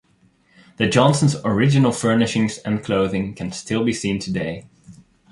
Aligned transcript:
The 0.77 0.87
Johnsons' 0.89 1.35
original 1.45 1.91
furnishings 1.91 2.57
and 2.57 2.83
clothing 2.83 3.35
can 3.35 3.51
still 3.51 3.83
be 3.85 3.93
seen 3.93 4.17
today. 4.17 4.65